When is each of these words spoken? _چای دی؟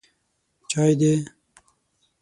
_چای 0.71 0.93
دی؟ 0.99 1.13